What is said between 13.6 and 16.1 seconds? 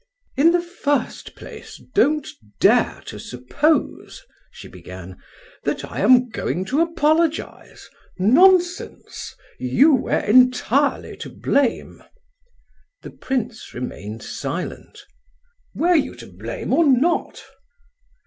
remained silent. "Were